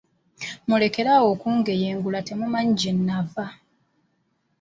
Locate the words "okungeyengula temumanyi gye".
1.35-2.91